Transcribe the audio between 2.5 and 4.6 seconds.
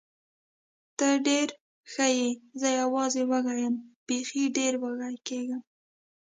زه یوازې وږې یم، بېخي